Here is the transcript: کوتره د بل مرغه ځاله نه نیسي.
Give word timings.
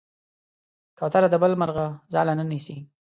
کوتره 0.97 1.27
د 1.31 1.35
بل 1.43 1.51
مرغه 1.61 1.85
ځاله 2.13 2.33
نه 2.39 2.45
نیسي. 2.51 2.77